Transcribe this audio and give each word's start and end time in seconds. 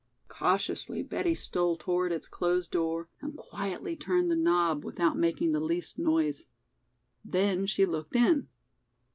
Cautiously 0.29 1.03
Betty 1.03 1.35
stole 1.35 1.77
toward 1.77 2.11
its 2.11 2.27
closed 2.27 2.71
door 2.71 3.07
and 3.21 3.37
quietly 3.37 3.95
turned 3.95 4.31
the 4.31 4.35
knob 4.35 4.83
without 4.83 5.15
making 5.15 5.51
the 5.51 5.59
least 5.59 5.99
noise. 5.99 6.47
Then 7.23 7.67
she 7.67 7.85
looked 7.85 8.15
in. 8.15 8.47